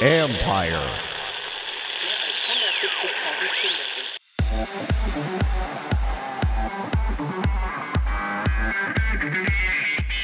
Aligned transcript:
Empire. 0.00 0.98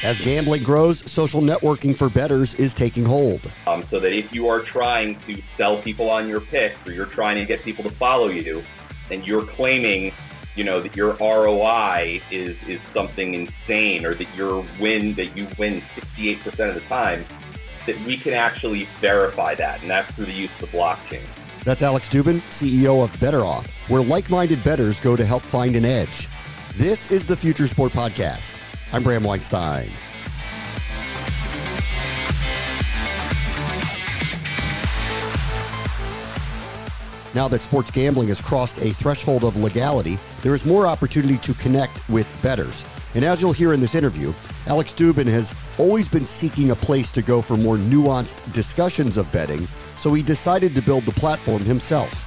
As 0.01 0.17
gambling 0.19 0.63
grows, 0.63 1.09
social 1.11 1.41
networking 1.41 1.95
for 1.95 2.09
bettors 2.09 2.55
is 2.55 2.73
taking 2.73 3.03
hold. 3.03 3.51
Um, 3.67 3.83
so 3.83 3.99
that 3.99 4.13
if 4.13 4.33
you 4.33 4.47
are 4.47 4.59
trying 4.61 5.19
to 5.21 5.41
sell 5.57 5.77
people 5.77 6.09
on 6.09 6.27
your 6.27 6.39
picks 6.41 6.87
or 6.87 6.93
you're 6.93 7.05
trying 7.05 7.37
to 7.37 7.45
get 7.45 7.63
people 7.63 7.83
to 7.83 7.89
follow 7.89 8.29
you 8.29 8.63
and 9.11 9.27
you're 9.27 9.43
claiming, 9.43 10.13
you 10.55 10.63
know, 10.63 10.81
that 10.81 10.95
your 10.95 11.13
ROI 11.19 12.21
is, 12.31 12.57
is 12.67 12.79
something 12.93 13.33
insane 13.33 14.05
or 14.05 14.13
that 14.13 14.35
your 14.35 14.65
win, 14.79 15.13
that 15.13 15.37
you 15.37 15.47
win 15.57 15.81
68% 15.95 16.69
of 16.69 16.75
the 16.75 16.81
time, 16.81 17.23
that 17.85 17.99
we 18.01 18.17
can 18.17 18.33
actually 18.33 18.85
verify 18.99 19.55
that. 19.55 19.81
And 19.81 19.89
that's 19.89 20.11
through 20.11 20.25
the 20.25 20.33
use 20.33 20.51
of 20.61 20.71
the 20.71 20.77
blockchain. 20.77 21.23
That's 21.63 21.83
Alex 21.83 22.09
Dubin, 22.09 22.39
CEO 22.49 23.03
of 23.03 23.11
BettorOff, 23.17 23.69
where 23.89 24.01
like 24.01 24.29
minded 24.29 24.63
bettors 24.63 24.99
go 24.99 25.15
to 25.15 25.25
help 25.25 25.43
find 25.43 25.75
an 25.75 25.85
edge. 25.85 26.27
This 26.75 27.11
is 27.11 27.25
the 27.25 27.35
Future 27.35 27.67
Sport 27.67 27.91
Podcast. 27.91 28.55
I'm 28.91 29.03
Bram 29.03 29.23
Weinstein. 29.23 29.89
Now 37.35 37.47
that 37.47 37.61
sports 37.61 37.91
gambling 37.91 38.29
has 38.29 38.41
crossed 38.41 38.81
a 38.81 38.91
threshold 38.91 39.43
of 39.43 39.55
legality, 39.55 40.17
there 40.41 40.55
is 40.55 40.65
more 40.65 40.87
opportunity 40.87 41.37
to 41.39 41.53
connect 41.55 42.07
with 42.09 42.27
bettors. 42.41 42.85
And 43.15 43.25
as 43.25 43.41
you'll 43.41 43.53
hear 43.53 43.73
in 43.73 43.79
this 43.79 43.95
interview, 43.95 44.33
Alex 44.67 44.93
Dubin 44.93 45.27
has 45.27 45.53
always 45.77 46.07
been 46.07 46.25
seeking 46.25 46.71
a 46.71 46.75
place 46.75 47.11
to 47.11 47.21
go 47.21 47.41
for 47.41 47.57
more 47.57 47.77
nuanced 47.77 48.51
discussions 48.53 49.17
of 49.17 49.31
betting, 49.31 49.65
so 49.97 50.13
he 50.13 50.21
decided 50.21 50.75
to 50.75 50.81
build 50.81 51.05
the 51.05 51.11
platform 51.11 51.63
himself. 51.63 52.25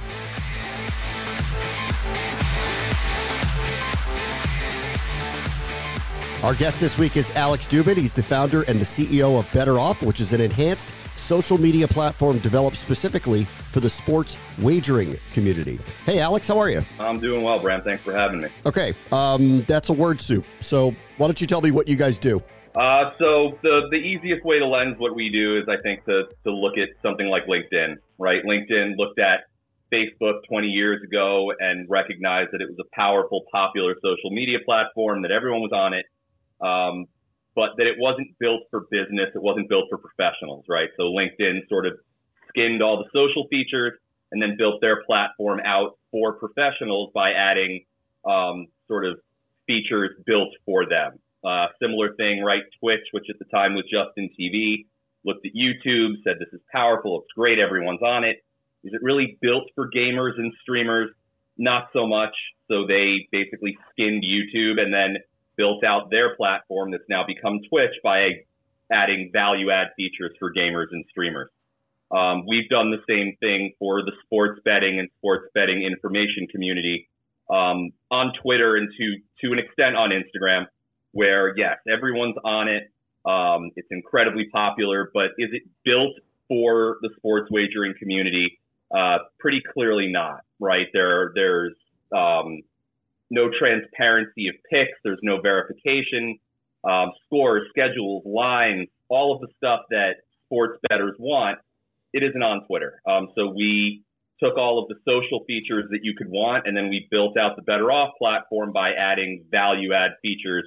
Our 6.43 6.53
guest 6.55 6.81
this 6.81 6.97
week 6.97 7.15
is 7.15 7.31
Alex 7.37 7.65
Dubin. 7.67 7.95
He's 7.95 8.11
the 8.11 8.21
founder 8.21 8.63
and 8.63 8.77
the 8.77 8.83
CEO 8.83 9.39
of 9.39 9.49
BettorOff, 9.51 10.05
which 10.05 10.19
is 10.19 10.33
an 10.33 10.41
enhanced 10.41 10.89
social 11.23 11.57
media 11.57 11.87
platform 11.87 12.37
developed 12.39 12.77
specifically 12.77 13.45
for 13.45 13.79
the 13.79 13.89
sports 13.89 14.37
wagering 14.61 15.15
community. 15.31 15.79
Hey, 16.05 16.19
Alex, 16.19 16.47
how 16.47 16.59
are 16.59 16.69
you? 16.69 16.83
I'm 16.99 17.19
doing 17.19 17.43
well, 17.43 17.59
Bram. 17.59 17.81
Thanks 17.81 18.03
for 18.03 18.13
having 18.13 18.41
me. 18.41 18.49
Okay, 18.65 18.93
um, 19.11 19.63
that's 19.63 19.89
a 19.89 19.93
word 19.93 20.21
soup. 20.21 20.45
So 20.59 20.93
why 21.17 21.27
don't 21.27 21.39
you 21.39 21.47
tell 21.47 21.61
me 21.61 21.71
what 21.71 21.87
you 21.87 21.95
guys 21.95 22.19
do? 22.19 22.41
Uh, 22.75 23.11
so 23.19 23.57
the 23.61 23.87
the 23.91 23.97
easiest 23.97 24.43
way 24.43 24.59
to 24.59 24.65
lens 24.65 24.95
what 24.97 25.15
we 25.15 25.29
do 25.29 25.57
is, 25.57 25.65
I 25.69 25.77
think, 25.81 26.03
to 26.05 26.23
to 26.43 26.51
look 26.51 26.77
at 26.77 26.89
something 27.01 27.27
like 27.27 27.45
LinkedIn. 27.45 27.95
Right? 28.17 28.43
LinkedIn 28.43 28.97
looked 28.97 29.19
at 29.19 29.45
Facebook 29.93 30.39
20 30.49 30.67
years 30.67 31.03
ago 31.03 31.53
and 31.59 31.87
recognized 31.89 32.49
that 32.51 32.61
it 32.61 32.67
was 32.67 32.77
a 32.79 32.95
powerful, 32.95 33.45
popular 33.51 33.95
social 34.01 34.31
media 34.31 34.57
platform 34.65 35.21
that 35.21 35.31
everyone 35.31 35.61
was 35.61 35.71
on 35.71 35.93
it 35.93 36.05
um, 36.61 37.05
but 37.55 37.71
that 37.77 37.87
it 37.87 37.95
wasn't 37.99 38.27
built 38.39 38.61
for 38.71 38.87
business. 38.91 39.29
It 39.35 39.41
wasn't 39.41 39.69
built 39.69 39.85
for 39.89 39.97
professionals, 39.97 40.65
right? 40.67 40.89
So 40.97 41.03
LinkedIn 41.03 41.67
sort 41.69 41.85
of 41.85 41.93
skinned 42.49 42.81
all 42.81 42.97
the 42.97 43.09
social 43.13 43.47
features 43.49 43.93
and 44.31 44.41
then 44.41 44.55
built 44.57 44.81
their 44.81 45.03
platform 45.03 45.59
out 45.63 45.97
for 46.11 46.33
professionals 46.33 47.11
by 47.13 47.31
adding 47.31 47.85
um, 48.25 48.67
sort 48.87 49.05
of 49.05 49.19
features 49.67 50.11
built 50.25 50.49
for 50.65 50.85
them. 50.87 51.19
Uh, 51.43 51.67
similar 51.81 52.13
thing, 52.15 52.41
right? 52.41 52.63
Twitch, 52.79 53.05
which 53.11 53.25
at 53.29 53.37
the 53.37 53.45
time 53.45 53.75
was 53.75 53.83
Justin 53.91 54.29
TV, 54.39 54.85
looked 55.25 55.45
at 55.45 55.51
YouTube, 55.53 56.13
said 56.23 56.35
this 56.39 56.53
is 56.53 56.61
powerful, 56.71 57.21
it's 57.21 57.33
great, 57.35 57.59
everyone's 57.59 58.01
on 58.01 58.23
it. 58.23 58.43
Is 58.83 58.93
it 58.93 59.01
really 59.01 59.37
built 59.41 59.63
for 59.75 59.89
gamers 59.89 60.37
and 60.37 60.53
streamers? 60.61 61.09
Not 61.57 61.89
so 61.93 62.07
much. 62.07 62.33
So 62.69 62.87
they 62.87 63.27
basically 63.31 63.77
skinned 63.91 64.23
YouTube 64.23 64.79
and 64.79 64.93
then 64.93 65.17
built 65.57 65.83
out 65.83 66.09
their 66.09 66.35
platform 66.35 66.91
that's 66.91 67.03
now 67.09 67.23
become 67.25 67.59
Twitch 67.69 67.93
by 68.03 68.43
adding 68.91 69.29
value 69.33 69.71
add 69.71 69.87
features 69.95 70.31
for 70.39 70.53
gamers 70.53 70.87
and 70.91 71.05
streamers. 71.09 71.49
Um, 72.11 72.43
we've 72.47 72.69
done 72.69 72.91
the 72.91 73.01
same 73.09 73.35
thing 73.39 73.73
for 73.79 74.03
the 74.03 74.11
sports 74.23 74.59
betting 74.63 74.99
and 74.99 75.09
sports 75.17 75.47
betting 75.55 75.83
information 75.83 76.47
community 76.51 77.09
um, 77.49 77.91
on 78.11 78.33
Twitter 78.41 78.75
and 78.75 78.89
to 78.97 79.17
to 79.41 79.51
an 79.51 79.59
extent 79.59 79.95
on 79.95 80.11
Instagram, 80.11 80.65
where 81.11 81.57
yes, 81.57 81.77
everyone's 81.91 82.35
on 82.43 82.67
it. 82.67 82.83
Um, 83.25 83.71
it's 83.75 83.87
incredibly 83.89 84.45
popular, 84.51 85.09
but 85.13 85.31
is 85.37 85.49
it 85.53 85.63
built 85.83 86.13
for 86.47 86.97
the 87.01 87.09
sports 87.17 87.49
wagering 87.49 87.93
community? 87.97 88.59
Uh, 88.95 89.19
pretty 89.39 89.61
clearly 89.73 90.11
not. 90.11 90.41
Right 90.59 90.87
there, 90.93 91.31
there's 91.33 91.73
um, 92.15 92.61
no 93.33 93.49
transparency 93.57 94.47
of 94.47 94.55
picks. 94.69 94.93
There's 95.03 95.19
no 95.23 95.41
verification, 95.41 96.37
um, 96.83 97.11
scores, 97.25 97.63
schedules, 97.69 98.23
lines, 98.25 98.87
all 99.09 99.33
of 99.33 99.41
the 99.41 99.47
stuff 99.57 99.81
that 99.89 100.17
sports 100.45 100.79
bettors 100.87 101.15
want. 101.17 101.57
It 102.13 102.21
isn't 102.21 102.43
on 102.43 102.65
Twitter. 102.67 103.01
Um, 103.09 103.29
so 103.35 103.51
we 103.55 104.03
took 104.41 104.55
all 104.57 104.77
of 104.79 104.87
the 104.87 104.95
social 105.07 105.43
features 105.45 105.85
that 105.89 105.99
you 106.03 106.13
could 106.15 106.29
want, 106.29 106.67
and 106.67 106.77
then 106.77 106.89
we 106.89 107.07
built 107.09 107.35
out 107.37 107.55
the 107.55 107.63
BettorOff 107.63 108.11
platform 108.19 108.71
by 108.71 108.91
adding 108.91 109.45
value 109.49 109.93
add 109.93 110.11
features 110.21 110.65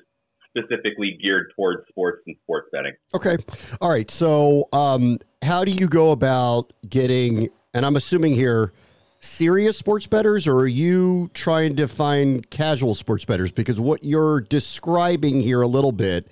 specifically 0.56 1.16
geared 1.22 1.52
towards 1.54 1.86
sports 1.88 2.22
and 2.26 2.34
sports 2.42 2.68
betting. 2.72 2.94
Okay. 3.14 3.36
All 3.80 3.90
right. 3.90 4.10
So, 4.10 4.68
um, 4.72 5.18
how 5.42 5.64
do 5.64 5.70
you 5.70 5.86
go 5.86 6.10
about 6.10 6.72
getting, 6.88 7.48
and 7.74 7.86
I'm 7.86 7.94
assuming 7.94 8.34
here, 8.34 8.72
serious 9.20 9.76
sports 9.76 10.06
bettors 10.06 10.46
or 10.46 10.60
are 10.60 10.66
you 10.66 11.30
trying 11.34 11.76
to 11.76 11.88
find 11.88 12.48
casual 12.50 12.94
sports 12.94 13.24
bettors? 13.24 13.52
Because 13.52 13.80
what 13.80 14.04
you're 14.04 14.40
describing 14.40 15.40
here 15.40 15.62
a 15.62 15.66
little 15.66 15.92
bit 15.92 16.28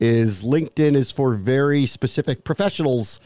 is 0.00 0.42
LinkedIn 0.42 0.94
is 0.94 1.10
for 1.10 1.34
very 1.34 1.86
specific 1.86 2.44
professionals. 2.44 3.20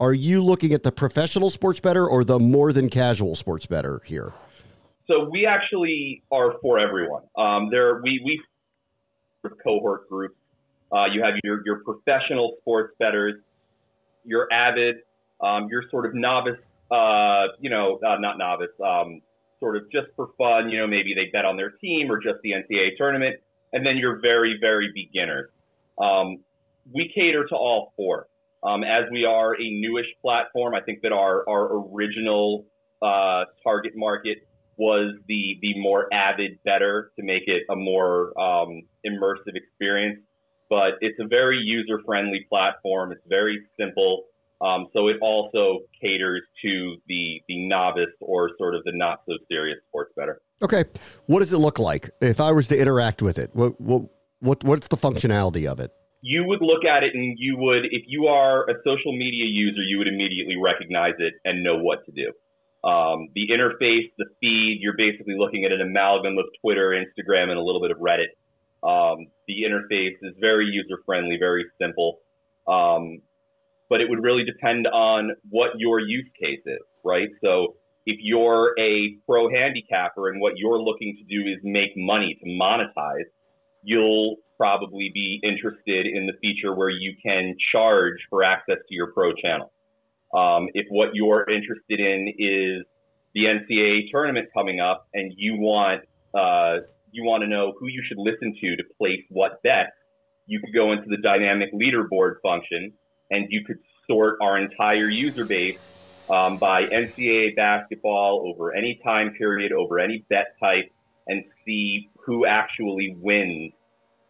Are 0.00 0.12
you 0.12 0.42
looking 0.42 0.72
at 0.72 0.82
the 0.82 0.92
professional 0.92 1.50
sports 1.50 1.80
bettor 1.80 2.06
or 2.06 2.24
the 2.24 2.38
more 2.38 2.72
than 2.72 2.88
casual 2.88 3.36
sports 3.36 3.66
bettor 3.66 4.00
here? 4.04 4.32
So 5.06 5.28
we 5.30 5.46
actually 5.46 6.22
are 6.32 6.54
for 6.62 6.78
everyone. 6.78 7.22
Um, 7.36 7.68
there 7.70 8.00
we 8.02 8.20
we 8.24 8.40
cohort 9.62 10.08
groups. 10.08 10.36
Uh, 10.90 11.06
you 11.06 11.22
have 11.22 11.34
your 11.42 11.60
your 11.66 11.82
professional 11.84 12.56
sports 12.60 12.94
bettors, 12.98 13.34
your 14.24 14.50
avid, 14.52 14.96
um, 15.40 15.68
your 15.70 15.82
sort 15.90 16.06
of 16.06 16.14
novice 16.14 16.58
uh, 16.90 17.46
you 17.60 17.70
know, 17.70 17.98
uh, 18.06 18.16
not 18.18 18.38
novice, 18.38 18.68
um, 18.84 19.20
sort 19.60 19.76
of 19.76 19.90
just 19.90 20.08
for 20.16 20.28
fun, 20.36 20.70
you 20.70 20.78
know, 20.78 20.86
maybe 20.86 21.14
they 21.14 21.30
bet 21.32 21.44
on 21.44 21.56
their 21.56 21.70
team 21.70 22.10
or 22.10 22.18
just 22.18 22.40
the 22.42 22.50
NCAA 22.50 22.96
tournament. 22.96 23.36
And 23.72 23.84
then 23.84 23.96
you're 23.96 24.20
very, 24.20 24.58
very 24.60 24.90
beginners. 24.94 25.50
Um, 25.98 26.38
we 26.92 27.10
cater 27.14 27.46
to 27.46 27.54
all 27.54 27.92
four. 27.96 28.28
Um, 28.62 28.82
as 28.82 29.04
we 29.10 29.24
are 29.24 29.54
a 29.54 29.70
newish 29.80 30.06
platform, 30.22 30.74
I 30.74 30.80
think 30.80 31.02
that 31.02 31.12
our, 31.12 31.48
our 31.48 31.84
original 31.92 32.66
uh, 33.02 33.44
target 33.62 33.92
market 33.94 34.38
was 34.76 35.14
the, 35.28 35.58
the 35.60 35.78
more 35.78 36.12
avid 36.12 36.58
bettor 36.64 37.12
to 37.16 37.24
make 37.24 37.44
it 37.46 37.62
a 37.70 37.76
more 37.76 38.38
um, 38.40 38.82
immersive 39.06 39.54
experience. 39.54 40.20
But 40.70 40.94
it's 41.00 41.18
a 41.20 41.26
very 41.26 41.58
user 41.58 42.00
friendly 42.04 42.46
platform. 42.48 43.12
It's 43.12 43.26
very 43.28 43.60
simple. 43.78 44.24
Um, 44.60 44.86
so 44.92 45.08
it 45.08 45.16
also 45.20 45.80
caters 46.00 46.42
to 46.62 46.96
the 47.06 47.42
the 47.48 47.66
novice 47.66 48.14
or 48.20 48.50
sort 48.58 48.74
of 48.74 48.84
the 48.84 48.92
not 48.94 49.20
so 49.26 49.34
serious 49.50 49.78
sports 49.88 50.12
bettor. 50.16 50.40
Okay, 50.62 50.84
what 51.26 51.40
does 51.40 51.52
it 51.52 51.58
look 51.58 51.78
like 51.78 52.10
if 52.20 52.40
I 52.40 52.52
was 52.52 52.68
to 52.68 52.78
interact 52.78 53.20
with 53.20 53.38
it? 53.38 53.50
What 53.52 53.80
what, 53.80 54.02
what 54.40 54.64
what's 54.64 54.88
the 54.88 54.96
functionality 54.96 55.66
of 55.66 55.80
it? 55.80 55.90
You 56.22 56.44
would 56.44 56.62
look 56.62 56.84
at 56.86 57.02
it 57.02 57.14
and 57.14 57.36
you 57.38 57.56
would, 57.58 57.84
if 57.90 58.04
you 58.06 58.28
are 58.28 58.64
a 58.70 58.74
social 58.82 59.12
media 59.12 59.44
user, 59.44 59.82
you 59.82 59.98
would 59.98 60.08
immediately 60.08 60.56
recognize 60.56 61.12
it 61.18 61.34
and 61.44 61.62
know 61.62 61.76
what 61.76 61.98
to 62.06 62.12
do. 62.12 62.32
Um, 62.88 63.28
the 63.34 63.48
interface, 63.52 64.08
the 64.16 64.24
feed, 64.40 64.78
you're 64.80 64.96
basically 64.96 65.34
looking 65.38 65.64
at 65.66 65.72
an 65.72 65.82
amalgam 65.82 66.38
of 66.38 66.46
Twitter, 66.62 66.96
Instagram, 66.96 67.50
and 67.50 67.58
a 67.58 67.62
little 67.62 67.80
bit 67.80 67.90
of 67.90 67.98
Reddit. 67.98 68.32
Um, 68.82 69.26
the 69.48 69.64
interface 69.68 70.16
is 70.22 70.34
very 70.40 70.66
user 70.66 71.02
friendly, 71.04 71.36
very 71.38 71.66
simple. 71.80 72.20
Um, 72.66 73.20
but 73.94 74.00
it 74.00 74.10
would 74.10 74.24
really 74.24 74.42
depend 74.42 74.88
on 74.88 75.30
what 75.50 75.70
your 75.78 76.00
use 76.00 76.28
case 76.42 76.58
is, 76.66 76.80
right? 77.04 77.28
So 77.40 77.76
if 78.06 78.18
you're 78.20 78.74
a 78.76 79.14
pro 79.24 79.48
handicapper 79.48 80.30
and 80.30 80.40
what 80.40 80.54
you're 80.56 80.80
looking 80.80 81.16
to 81.16 81.22
do 81.22 81.48
is 81.48 81.60
make 81.62 81.90
money 81.96 82.36
to 82.42 82.50
monetize, 82.50 83.30
you'll 83.84 84.38
probably 84.56 85.12
be 85.14 85.38
interested 85.44 86.06
in 86.06 86.26
the 86.26 86.32
feature 86.42 86.74
where 86.74 86.90
you 86.90 87.14
can 87.24 87.54
charge 87.70 88.16
for 88.28 88.42
access 88.42 88.78
to 88.88 88.94
your 88.96 89.12
pro 89.12 89.32
channel. 89.32 89.70
Um, 90.34 90.70
if 90.74 90.86
what 90.90 91.10
you're 91.12 91.48
interested 91.48 92.00
in 92.00 92.34
is 92.36 92.84
the 93.32 93.44
NCAA 93.44 94.10
tournament 94.10 94.48
coming 94.52 94.80
up 94.80 95.06
and 95.14 95.32
you 95.36 95.54
want 95.54 96.02
uh, 96.36 96.82
you 97.12 97.22
want 97.22 97.44
to 97.44 97.48
know 97.48 97.74
who 97.78 97.86
you 97.86 98.02
should 98.08 98.18
listen 98.18 98.56
to 98.60 98.74
to 98.74 98.82
place 98.98 99.22
what 99.30 99.62
bets, 99.62 99.92
you 100.46 100.58
could 100.58 100.74
go 100.74 100.90
into 100.90 101.06
the 101.06 101.18
dynamic 101.18 101.72
leaderboard 101.72 102.40
function 102.42 102.92
and 103.30 103.46
you 103.50 103.64
could 103.66 103.78
sort 104.08 104.36
our 104.40 104.58
entire 104.58 105.08
user 105.08 105.44
base 105.48 105.78
um, 106.32 106.58
by 106.58 106.82
NCAA 106.82 107.56
basketball 107.56 108.52
over 108.54 108.74
any 108.74 109.00
time 109.04 109.34
period, 109.36 109.72
over 109.72 109.98
any 109.98 110.24
bet 110.30 110.54
type, 110.62 110.90
and 111.26 111.44
see 111.64 112.10
who 112.24 112.46
actually 112.46 113.16
wins 113.20 113.72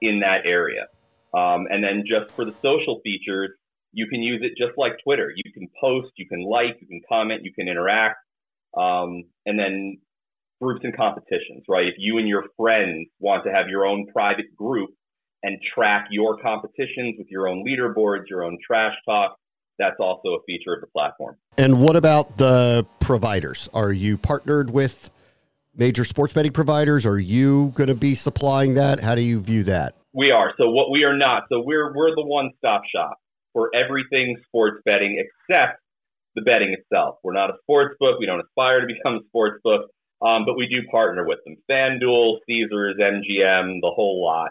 in 0.00 0.20
that 0.20 0.44
area. 0.44 0.86
Um, 1.34 1.66
and 1.70 1.82
then 1.82 2.04
just 2.06 2.34
for 2.36 2.44
the 2.44 2.54
social 2.62 3.00
features, 3.02 3.50
you 3.92 4.06
can 4.08 4.22
use 4.22 4.42
it 4.42 4.52
just 4.58 4.76
like 4.76 4.92
Twitter. 5.04 5.32
You 5.34 5.52
can 5.52 5.68
post, 5.80 6.08
you 6.16 6.26
can 6.28 6.44
like, 6.44 6.76
you 6.80 6.86
can 6.86 7.00
comment, 7.08 7.44
you 7.44 7.52
can 7.52 7.68
interact. 7.68 8.16
Um, 8.76 9.24
and 9.46 9.58
then 9.58 9.98
groups 10.60 10.80
and 10.84 10.96
competitions, 10.96 11.64
right? 11.68 11.86
If 11.86 11.94
you 11.98 12.18
and 12.18 12.28
your 12.28 12.44
friends 12.56 13.08
want 13.20 13.44
to 13.44 13.52
have 13.52 13.68
your 13.68 13.86
own 13.86 14.06
private 14.12 14.54
group 14.56 14.90
and 15.44 15.58
track 15.74 16.08
your 16.10 16.38
competitions 16.38 17.14
with 17.18 17.28
your 17.30 17.46
own 17.46 17.64
leaderboards, 17.64 18.24
your 18.28 18.42
own 18.42 18.56
trash 18.66 18.94
talk, 19.06 19.36
that's 19.78 19.96
also 20.00 20.30
a 20.30 20.42
feature 20.46 20.72
of 20.72 20.80
the 20.80 20.86
platform. 20.86 21.36
And 21.58 21.80
what 21.80 21.96
about 21.96 22.38
the 22.38 22.86
providers? 23.00 23.68
Are 23.74 23.92
you 23.92 24.16
partnered 24.16 24.70
with 24.70 25.10
major 25.76 26.04
sports 26.04 26.32
betting 26.32 26.52
providers? 26.52 27.04
Are 27.04 27.18
you 27.18 27.72
going 27.74 27.88
to 27.88 27.94
be 27.94 28.14
supplying 28.14 28.74
that? 28.74 29.00
How 29.00 29.14
do 29.14 29.20
you 29.20 29.40
view 29.40 29.64
that? 29.64 29.94
We 30.14 30.30
are. 30.30 30.54
So 30.56 30.70
what 30.70 30.90
we 30.90 31.04
are 31.04 31.16
not. 31.16 31.44
So 31.50 31.60
we're 31.60 31.94
we're 31.94 32.14
the 32.14 32.24
one-stop 32.24 32.82
shop 32.94 33.18
for 33.52 33.70
everything 33.74 34.36
sports 34.46 34.80
betting 34.84 35.22
except 35.22 35.80
the 36.36 36.42
betting 36.42 36.74
itself. 36.78 37.16
We're 37.22 37.34
not 37.34 37.50
a 37.50 37.54
sports 37.62 37.96
book. 38.00 38.18
We 38.18 38.26
don't 38.26 38.40
aspire 38.40 38.80
to 38.80 38.86
become 38.86 39.16
a 39.16 39.24
sports 39.28 39.60
book, 39.62 39.90
um, 40.22 40.44
but 40.46 40.56
we 40.56 40.68
do 40.68 40.88
partner 40.88 41.26
with 41.26 41.40
them. 41.44 41.56
FanDuel, 41.70 42.38
Caesars, 42.46 42.96
MGM, 43.00 43.80
the 43.80 43.92
whole 43.94 44.24
lot. 44.24 44.50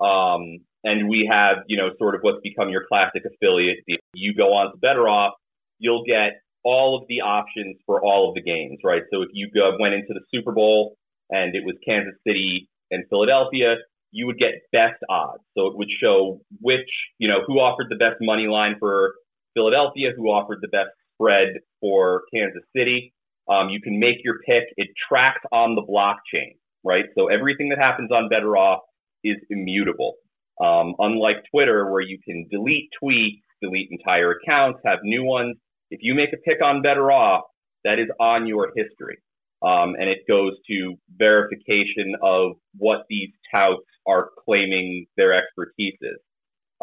Um, 0.00 0.60
and 0.84 1.08
we 1.08 1.28
have, 1.30 1.58
you 1.66 1.76
know, 1.76 1.90
sort 1.98 2.14
of 2.14 2.20
what's 2.22 2.40
become 2.42 2.68
your 2.70 2.84
classic 2.88 3.22
affiliate 3.24 3.78
deal. 3.86 3.96
You 4.14 4.34
go 4.34 4.54
on 4.54 4.72
to 4.72 4.78
BettorOff, 4.78 5.32
you'll 5.78 6.04
get 6.04 6.40
all 6.64 6.98
of 6.98 7.06
the 7.08 7.20
options 7.20 7.76
for 7.86 8.02
all 8.04 8.28
of 8.28 8.34
the 8.34 8.42
games, 8.42 8.78
right? 8.84 9.02
So 9.12 9.22
if 9.22 9.28
you 9.32 9.50
go, 9.54 9.76
went 9.78 9.94
into 9.94 10.14
the 10.14 10.20
Super 10.34 10.52
Bowl 10.52 10.96
and 11.30 11.54
it 11.54 11.64
was 11.64 11.76
Kansas 11.86 12.14
City 12.26 12.68
and 12.90 13.04
Philadelphia, 13.08 13.76
you 14.12 14.26
would 14.26 14.38
get 14.38 14.54
best 14.72 15.02
odds. 15.08 15.42
So 15.56 15.66
it 15.66 15.76
would 15.76 15.88
show 16.00 16.40
which, 16.60 16.88
you 17.18 17.28
know, 17.28 17.40
who 17.46 17.54
offered 17.54 17.86
the 17.88 17.96
best 17.96 18.16
money 18.20 18.46
line 18.46 18.76
for 18.78 19.14
Philadelphia, 19.54 20.10
who 20.16 20.26
offered 20.26 20.58
the 20.60 20.68
best 20.68 20.90
spread 21.14 21.48
for 21.80 22.22
Kansas 22.34 22.62
City. 22.76 23.12
Um, 23.48 23.70
you 23.70 23.80
can 23.80 23.98
make 23.98 24.16
your 24.24 24.38
pick. 24.46 24.64
It 24.76 24.88
tracks 25.08 25.42
on 25.52 25.74
the 25.74 25.82
blockchain, 25.82 26.56
right? 26.84 27.04
So 27.16 27.28
everything 27.28 27.68
that 27.70 27.78
happens 27.78 28.10
on 28.10 28.28
BettorOff 28.28 28.78
is 29.24 29.36
immutable. 29.50 30.14
Um, 30.62 30.94
unlike 30.98 31.36
Twitter, 31.50 31.90
where 31.90 32.00
you 32.00 32.18
can 32.24 32.46
delete 32.50 32.88
tweets, 33.02 33.42
delete 33.62 33.88
entire 33.90 34.32
accounts, 34.32 34.80
have 34.84 34.98
new 35.02 35.24
ones. 35.24 35.56
If 35.90 36.00
you 36.02 36.14
make 36.14 36.32
a 36.32 36.38
pick 36.38 36.62
on 36.62 36.82
BettorOff, 36.82 37.42
that 37.84 37.98
is 37.98 38.08
on 38.18 38.46
your 38.46 38.72
history. 38.74 39.18
Um, 39.62 39.94
and 39.98 40.08
it 40.08 40.18
goes 40.28 40.52
to 40.68 40.94
verification 41.16 42.14
of 42.22 42.52
what 42.76 43.04
these 43.08 43.30
touts 43.52 43.82
are 44.06 44.30
claiming 44.44 45.06
their 45.16 45.32
expertise 45.32 45.96
is. 46.00 46.18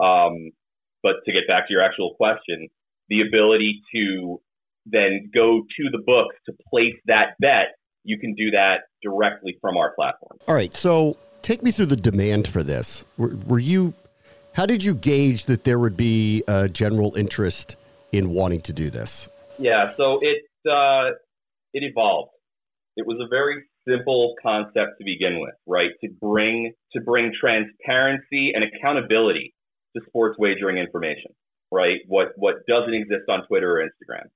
Um, 0.02 0.52
but 1.02 1.18
to 1.26 1.32
get 1.32 1.48
back 1.48 1.68
to 1.68 1.74
your 1.74 1.84
actual 1.84 2.16
question, 2.16 2.68
the 3.10 3.22
ability 3.22 3.82
to 3.94 4.42
then 4.86 5.30
go 5.34 5.62
to 5.62 5.90
the 5.92 6.02
books 6.06 6.36
to 6.46 6.54
place 6.70 6.96
that 7.06 7.36
bet, 7.40 7.76
you 8.04 8.18
can 8.18 8.34
do 8.34 8.52
that 8.52 8.82
directly 9.02 9.58
from 9.62 9.78
our 9.78 9.94
platform. 9.96 10.38
All 10.48 10.56
right. 10.56 10.76
So 10.76 11.18
take 11.44 11.62
me 11.62 11.72
through 11.72 11.88
the 11.88 11.96
demand 11.96 12.48
for 12.48 12.64
this. 12.64 13.06
Were, 13.18 13.36
were 13.46 13.60
you, 13.60 13.94
how 14.54 14.66
did 14.66 14.84
you 14.84 14.96
gauge 14.96 15.46
that 15.46 15.64
there 15.64 15.78
would 15.78 15.96
be 15.96 16.44
a 16.48 16.68
general 16.68 17.16
interest 17.16 17.76
in 18.12 18.32
wanting 18.32 18.62
to 18.62 18.74
do 18.74 18.90
this? 18.90 19.30
Yeah. 19.60 19.94
So 19.96 20.20
it, 20.22 20.44
uh, 20.70 21.12
it 21.74 21.84
evolved. 21.84 22.32
It 22.98 23.06
was 23.06 23.18
a 23.24 23.28
very 23.28 23.64
simple 23.88 24.34
concept 24.42 24.98
to 24.98 25.06
begin 25.06 25.40
with, 25.40 25.56
right? 25.68 25.92
To 26.04 26.10
bring, 26.22 26.74
to 26.94 27.02
bring 27.02 27.32
transparency 27.40 28.54
and 28.56 28.64
accountability 28.64 29.54
to 29.96 30.02
sports 30.08 30.38
wagering 30.40 30.78
information 30.78 31.34
right? 31.74 32.02
What 32.08 32.34
what 32.36 32.66
doesn't 32.68 32.94
exist 32.94 33.28
on 33.28 33.46
Twitter 33.48 33.80
or 33.80 33.84
Instagram. 33.84 34.30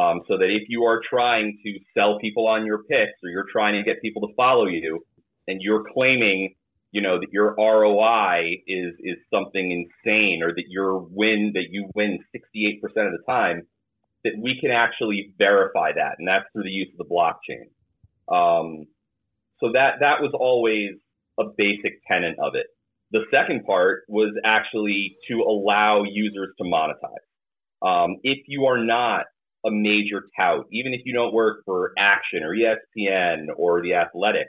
Um, 0.00 0.22
so 0.28 0.38
that 0.38 0.48
if 0.48 0.68
you 0.68 0.84
are 0.84 1.00
trying 1.08 1.58
to 1.64 1.78
sell 1.92 2.18
people 2.18 2.46
on 2.46 2.64
your 2.64 2.78
picks 2.84 3.18
or 3.22 3.30
you're 3.30 3.46
trying 3.50 3.74
to 3.74 3.82
get 3.82 4.00
people 4.00 4.26
to 4.26 4.34
follow 4.34 4.66
you, 4.66 5.04
and 5.48 5.60
you're 5.60 5.84
claiming, 5.92 6.54
you 6.92 7.00
know, 7.00 7.18
that 7.18 7.32
your 7.32 7.54
ROI 7.58 8.62
is 8.66 8.94
is 9.00 9.16
something 9.32 9.72
insane 10.04 10.42
or 10.42 10.54
that 10.54 10.66
your 10.68 10.98
win 10.98 11.52
that 11.54 11.66
you 11.70 11.90
win 11.94 12.20
68% 12.34 12.80
of 12.84 12.92
the 12.94 13.22
time, 13.26 13.62
that 14.24 14.34
we 14.40 14.58
can 14.60 14.70
actually 14.70 15.34
verify 15.38 15.92
that, 15.92 16.16
and 16.18 16.28
that's 16.28 16.44
through 16.52 16.64
the 16.64 16.70
use 16.70 16.88
of 16.98 17.06
the 17.06 17.12
blockchain. 17.12 17.68
Um, 18.32 18.86
so 19.60 19.72
that 19.72 19.94
that 20.00 20.20
was 20.20 20.32
always 20.38 20.90
a 21.40 21.44
basic 21.56 22.00
tenet 22.06 22.36
of 22.38 22.54
it. 22.54 22.66
The 23.10 23.24
second 23.32 23.64
part 23.64 24.02
was 24.08 24.34
actually 24.44 25.16
to 25.28 25.40
allow 25.40 26.02
users 26.04 26.50
to 26.58 26.64
monetize. 26.64 27.24
Um, 27.80 28.16
if 28.22 28.38
you 28.46 28.66
are 28.66 28.84
not 28.84 29.24
a 29.64 29.70
major 29.70 30.28
tout, 30.38 30.66
even 30.72 30.92
if 30.92 31.00
you 31.04 31.14
don't 31.14 31.32
work 31.32 31.62
for 31.64 31.92
Action 31.98 32.42
or 32.42 32.54
ESPN 32.54 33.46
or 33.56 33.82
The 33.82 33.94
Athletic, 33.94 34.48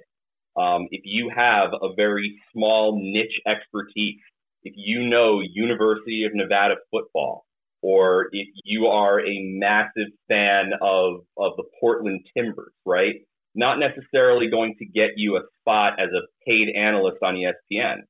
um, 0.59 0.87
if 0.91 1.01
you 1.05 1.31
have 1.33 1.69
a 1.81 1.93
very 1.95 2.37
small 2.51 2.99
niche 3.01 3.39
expertise, 3.47 4.19
if 4.63 4.73
you 4.75 5.07
know 5.07 5.39
University 5.39 6.25
of 6.25 6.35
Nevada 6.35 6.75
football, 6.91 7.45
or 7.81 8.27
if 8.33 8.47
you 8.65 8.87
are 8.87 9.21
a 9.21 9.39
massive 9.57 10.11
fan 10.27 10.71
of, 10.81 11.21
of 11.37 11.53
the 11.55 11.63
Portland 11.79 12.25
Timbers, 12.35 12.73
right? 12.85 13.15
Not 13.55 13.79
necessarily 13.79 14.49
going 14.49 14.75
to 14.79 14.85
get 14.85 15.11
you 15.15 15.37
a 15.37 15.41
spot 15.61 15.93
as 15.97 16.09
a 16.09 16.27
paid 16.45 16.67
analyst 16.75 17.17
on 17.23 17.35
ESPN. 17.35 18.01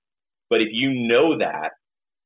But 0.50 0.62
if 0.62 0.70
you 0.72 1.08
know 1.08 1.38
that, 1.38 1.70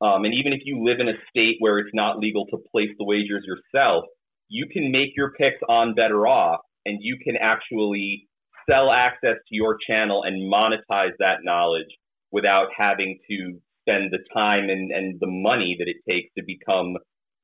um, 0.06 0.24
and 0.24 0.34
even 0.34 0.54
if 0.54 0.62
you 0.64 0.86
live 0.86 1.00
in 1.02 1.10
a 1.10 1.20
state 1.30 1.58
where 1.60 1.80
it's 1.80 1.94
not 1.94 2.20
legal 2.20 2.46
to 2.48 2.58
place 2.72 2.90
the 2.98 3.04
wagers 3.06 3.46
yourself, 3.46 4.06
you 4.48 4.68
can 4.72 4.92
make 4.92 5.10
your 5.18 5.32
picks 5.32 5.62
on 5.68 5.96
BettorOff, 5.96 6.60
and 6.86 7.00
you 7.02 7.18
can 7.24 7.36
actually 7.36 8.28
sell 8.70 8.92
access 8.92 9.36
to 9.50 9.56
your 9.56 9.78
channel 9.88 10.24
and 10.24 10.52
monetize 10.52 11.12
that 11.20 11.40
knowledge 11.44 11.88
without 12.32 12.68
having 12.78 13.20
to 13.30 13.60
spend 13.82 14.12
the 14.12 14.20
time 14.34 14.70
and, 14.70 14.92
and 14.92 15.20
the 15.20 15.28
money 15.28 15.76
that 15.80 15.88
it 15.88 15.98
takes 16.10 16.34
to 16.38 16.44
become 16.46 16.96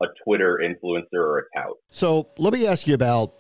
a 0.02 0.06
Twitter 0.24 0.60
influencer 0.64 1.20
or 1.20 1.40
a 1.40 1.42
tout. 1.58 1.76
So 1.92 2.30
let 2.38 2.54
me 2.54 2.66
ask 2.66 2.88
you 2.88 2.94
about 2.94 3.34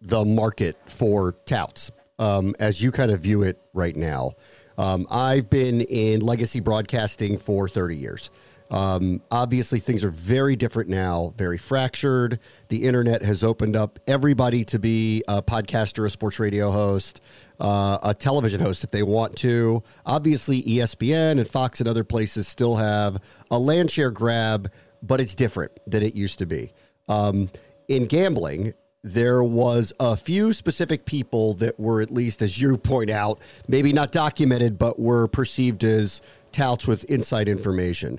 the 0.00 0.24
market 0.24 0.76
for 0.86 1.32
touts 1.46 1.90
um, 2.18 2.54
as 2.58 2.82
you 2.82 2.90
kind 2.90 3.10
of 3.10 3.20
view 3.20 3.42
it 3.42 3.60
right 3.74 3.96
now. 3.96 4.32
Um, 4.78 5.06
I've 5.10 5.48
been 5.48 5.82
in 5.82 6.20
legacy 6.20 6.60
broadcasting 6.60 7.38
for 7.38 7.68
30 7.68 7.96
years. 7.96 8.30
Um, 8.70 9.22
obviously, 9.30 9.78
things 9.78 10.02
are 10.04 10.10
very 10.10 10.56
different 10.56 10.88
now, 10.88 11.32
very 11.36 11.58
fractured. 11.58 12.40
The 12.68 12.84
internet 12.84 13.22
has 13.22 13.44
opened 13.44 13.76
up 13.76 13.98
everybody 14.06 14.64
to 14.66 14.78
be 14.78 15.22
a 15.28 15.42
podcaster, 15.42 16.04
a 16.06 16.10
sports 16.10 16.38
radio 16.40 16.70
host, 16.70 17.20
uh, 17.60 17.98
a 18.02 18.14
television 18.14 18.60
host 18.60 18.84
if 18.84 18.90
they 18.90 19.02
want 19.02 19.36
to. 19.36 19.82
Obviously, 20.04 20.62
ESPN 20.62 21.38
and 21.38 21.48
Fox 21.48 21.80
and 21.80 21.88
other 21.88 22.04
places 22.04 22.48
still 22.48 22.76
have 22.76 23.18
a 23.50 23.58
land 23.58 23.90
share 23.90 24.10
grab, 24.10 24.72
but 25.02 25.20
it's 25.20 25.34
different 25.34 25.72
than 25.86 26.02
it 26.02 26.14
used 26.14 26.38
to 26.40 26.46
be. 26.46 26.72
Um, 27.08 27.50
in 27.88 28.06
gambling, 28.06 28.74
there 29.04 29.44
was 29.44 29.92
a 30.00 30.16
few 30.16 30.52
specific 30.52 31.04
people 31.04 31.54
that 31.54 31.78
were 31.78 32.00
at 32.00 32.10
least 32.10 32.42
as 32.42 32.60
you 32.60 32.76
point 32.76 33.08
out 33.08 33.40
maybe 33.68 33.92
not 33.92 34.10
documented 34.10 34.76
but 34.76 34.98
were 34.98 35.28
perceived 35.28 35.84
as 35.84 36.20
touts 36.50 36.88
with 36.88 37.04
inside 37.04 37.48
information 37.48 38.18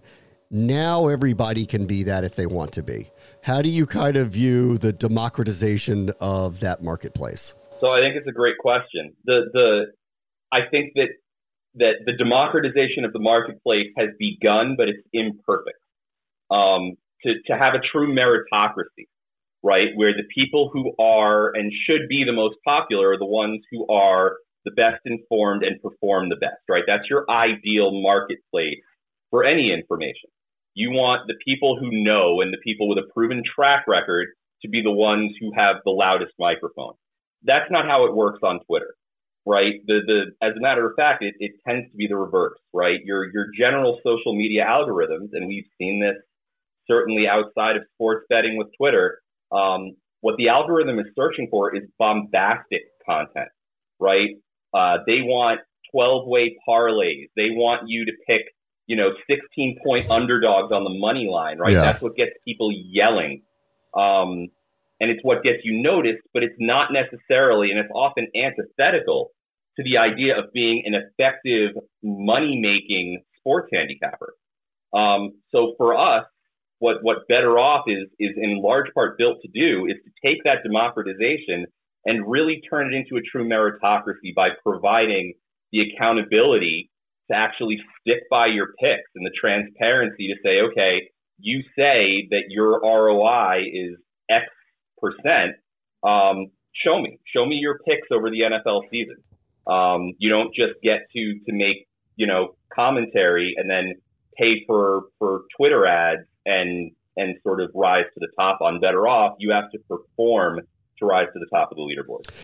now 0.49 1.07
everybody 1.07 1.65
can 1.65 1.85
be 1.85 2.03
that 2.03 2.23
if 2.23 2.35
they 2.35 2.45
want 2.45 2.71
to 2.71 2.83
be 2.83 3.09
how 3.43 3.61
do 3.61 3.69
you 3.69 3.85
kind 3.85 4.17
of 4.17 4.29
view 4.29 4.77
the 4.77 4.93
democratization 4.93 6.11
of 6.19 6.59
that 6.59 6.83
marketplace 6.83 7.55
so 7.79 7.91
i 7.91 7.99
think 7.99 8.15
it's 8.15 8.27
a 8.27 8.31
great 8.31 8.57
question 8.59 9.13
the 9.25 9.45
the 9.53 9.85
i 10.51 10.59
think 10.71 10.91
that 10.95 11.09
that 11.75 11.93
the 12.05 12.13
democratization 12.13 13.05
of 13.05 13.13
the 13.13 13.19
marketplace 13.19 13.87
has 13.97 14.09
begun 14.19 14.75
but 14.77 14.87
it's 14.87 15.05
imperfect 15.13 15.77
um, 16.49 16.97
to, 17.23 17.33
to 17.47 17.57
have 17.57 17.73
a 17.73 17.81
true 17.91 18.13
meritocracy, 18.13 19.07
right? 19.63 19.89
Where 19.95 20.13
the 20.13 20.23
people 20.33 20.69
who 20.71 20.93
are 20.99 21.55
and 21.55 21.71
should 21.85 22.07
be 22.07 22.23
the 22.25 22.33
most 22.33 22.55
popular 22.65 23.11
are 23.11 23.17
the 23.17 23.25
ones 23.25 23.61
who 23.71 23.87
are 23.87 24.37
the 24.65 24.71
best 24.71 25.01
informed 25.05 25.63
and 25.63 25.81
perform 25.81 26.29
the 26.29 26.35
best, 26.35 26.61
right? 26.69 26.83
That's 26.85 27.09
your 27.09 27.25
ideal 27.29 28.01
marketplace 28.01 28.79
for 29.29 29.43
any 29.43 29.71
information. 29.73 30.29
You 30.73 30.91
want 30.91 31.27
the 31.27 31.35
people 31.43 31.77
who 31.79 31.89
know 31.91 32.41
and 32.41 32.53
the 32.53 32.61
people 32.63 32.87
with 32.87 32.99
a 32.99 33.11
proven 33.13 33.43
track 33.43 33.85
record 33.87 34.27
to 34.61 34.69
be 34.69 34.81
the 34.81 34.91
ones 34.91 35.33
who 35.39 35.51
have 35.55 35.77
the 35.85 35.91
loudest 35.91 36.33
microphone. 36.39 36.93
That's 37.43 37.69
not 37.71 37.85
how 37.85 38.05
it 38.05 38.15
works 38.15 38.39
on 38.43 38.59
Twitter, 38.67 38.95
right? 39.45 39.73
The 39.85 39.99
the 40.05 40.45
as 40.45 40.55
a 40.55 40.61
matter 40.61 40.87
of 40.87 40.95
fact, 40.95 41.23
it, 41.23 41.35
it 41.39 41.53
tends 41.67 41.89
to 41.91 41.97
be 41.97 42.07
the 42.07 42.17
reverse, 42.17 42.57
right? 42.73 42.99
Your 43.03 43.31
your 43.31 43.47
general 43.57 43.99
social 44.03 44.35
media 44.35 44.65
algorithms, 44.65 45.29
and 45.33 45.47
we've 45.47 45.67
seen 45.77 45.99
this 45.99 46.21
certainly 46.89 47.25
outside 47.27 47.75
of 47.75 47.83
sports 47.93 48.25
betting 48.29 48.57
with 48.57 48.67
Twitter. 48.77 49.19
Um, 49.51 49.95
what 50.21 50.35
the 50.37 50.49
algorithm 50.49 50.99
is 50.99 51.05
searching 51.15 51.47
for 51.49 51.75
is 51.75 51.83
bombastic 51.99 52.81
content, 53.05 53.49
right? 53.99 54.29
Uh, 54.73 54.97
they 55.05 55.21
want 55.21 55.61
12 55.91 56.27
way 56.27 56.57
parlays. 56.67 57.27
They 57.35 57.49
want 57.51 57.83
you 57.87 58.05
to 58.05 58.11
pick, 58.27 58.41
you 58.87 58.95
know, 58.95 59.09
16 59.29 59.79
point 59.85 60.09
underdogs 60.09 60.71
on 60.71 60.83
the 60.83 60.89
money 60.89 61.27
line, 61.31 61.59
right? 61.59 61.73
Yeah. 61.73 61.81
That's 61.81 62.01
what 62.01 62.15
gets 62.15 62.31
people 62.45 62.71
yelling. 62.71 63.43
Um, 63.93 64.47
and 64.99 65.11
it's 65.11 65.19
what 65.23 65.43
gets 65.43 65.59
you 65.63 65.81
noticed, 65.81 66.23
but 66.33 66.41
it's 66.41 66.55
not 66.57 66.89
necessarily, 66.91 67.69
and 67.69 67.79
it's 67.79 67.91
often 67.93 68.27
antithetical 68.33 69.31
to 69.75 69.83
the 69.83 69.97
idea 69.97 70.39
of 70.39 70.51
being 70.53 70.83
an 70.85 70.95
effective 70.95 71.71
money 72.01 72.59
making 72.59 73.21
sports 73.37 73.69
handicapper. 73.71 74.33
Um, 74.93 75.33
so 75.51 75.75
for 75.77 75.95
us, 75.95 76.25
what, 76.79 76.97
what 77.03 77.27
BettorOff 77.29 77.83
is, 77.87 78.07
is 78.19 78.31
in 78.37 78.61
large 78.63 78.91
part 78.93 79.17
built 79.17 79.37
to 79.41 79.47
do 79.47 79.85
is 79.85 79.97
to 80.03 80.11
take 80.25 80.43
that 80.45 80.63
democratization 80.63 81.65
and 82.05 82.29
really 82.29 82.61
turn 82.69 82.93
it 82.93 82.97
into 82.97 83.17
a 83.17 83.21
true 83.21 83.47
meritocracy 83.47 84.33
by 84.35 84.49
providing 84.63 85.33
the 85.71 85.81
accountability 85.81 86.89
to 87.29 87.37
actually 87.37 87.77
stick 88.01 88.23
by 88.29 88.47
your 88.47 88.67
picks 88.79 89.09
and 89.15 89.25
the 89.25 89.31
transparency 89.39 90.27
to 90.27 90.35
say, 90.43 90.61
okay, 90.71 91.09
you 91.39 91.61
say 91.75 92.27
that 92.31 92.43
your 92.49 92.81
ROI 92.81 93.63
is 93.71 93.97
X 94.29 94.45
percent. 94.99 95.55
Um, 96.03 96.47
show 96.73 97.01
me, 97.01 97.19
show 97.33 97.45
me 97.45 97.55
your 97.55 97.79
picks 97.79 98.07
over 98.11 98.29
the 98.29 98.41
NFL 98.41 98.83
season. 98.89 99.17
Um, 99.67 100.13
you 100.17 100.29
don't 100.29 100.53
just 100.55 100.81
get 100.81 101.07
to 101.13 101.39
to 101.45 101.53
make 101.53 101.87
you 102.15 102.27
know 102.27 102.55
commentary 102.73 103.53
and 103.57 103.69
then 103.69 103.95
pay 104.37 104.63
for 104.65 105.03
for 105.19 105.41
Twitter 105.57 105.85
ads 105.85 106.27
and 106.45 106.91
and 107.17 107.35
sort 107.43 107.61
of 107.61 107.71
rise 107.73 108.05
to 108.13 108.19
the 108.19 108.29
top 108.39 108.61
on 108.61 108.79
BettorOff. 108.79 109.35
You 109.39 109.51
have 109.51 109.69
to 109.71 109.79
perform 109.89 110.61
to 110.99 111.05
rise 111.05 111.27
to 111.33 111.39
the 111.39 111.47
top 111.53 111.71
of 111.71 111.77
the 111.77 111.83
leaderboard. 111.83 112.43